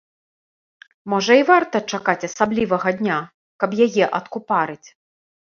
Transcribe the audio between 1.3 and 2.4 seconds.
і варта чакаць